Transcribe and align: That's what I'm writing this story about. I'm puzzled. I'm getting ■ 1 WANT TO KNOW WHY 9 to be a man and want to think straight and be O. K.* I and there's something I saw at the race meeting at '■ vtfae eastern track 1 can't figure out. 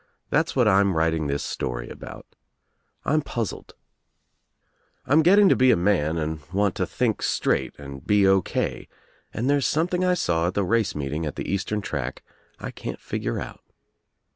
That's 0.31 0.55
what 0.55 0.67
I'm 0.67 0.97
writing 0.97 1.27
this 1.27 1.43
story 1.43 1.87
about. 1.87 2.25
I'm 3.05 3.21
puzzled. 3.21 3.75
I'm 5.05 5.21
getting 5.21 5.47
■ 5.49 5.49
1 5.49 5.49
WANT 5.49 5.49
TO 5.49 5.49
KNOW 5.49 5.49
WHY 5.49 5.49
9 5.49 5.49
to 5.49 5.55
be 5.57 5.71
a 5.71 5.75
man 5.75 6.17
and 6.17 6.39
want 6.51 6.73
to 6.77 6.85
think 6.87 7.21
straight 7.21 7.75
and 7.77 8.07
be 8.07 8.25
O. 8.25 8.41
K.* 8.41 8.87
I 8.91 8.95
and 9.37 9.47
there's 9.47 9.67
something 9.67 10.03
I 10.03 10.15
saw 10.15 10.47
at 10.47 10.55
the 10.55 10.63
race 10.63 10.95
meeting 10.95 11.27
at 11.27 11.35
'■ 11.35 11.37
vtfae 11.37 11.45
eastern 11.47 11.81
track 11.81 12.23
1 12.57 12.71
can't 12.71 12.99
figure 12.99 13.39
out. 13.39 13.61